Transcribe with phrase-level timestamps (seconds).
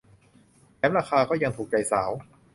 [0.77, 2.11] แถมราคาก็ยังถูกใจสาว